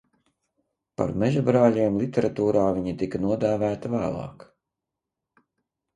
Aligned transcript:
Par 1.01 1.11
mežabrāļiem 1.23 1.99
literatūrā 2.03 2.65
viņi 2.79 2.97
tika 3.05 3.23
nodēvēti 3.29 3.95
vēlāk. 3.97 4.51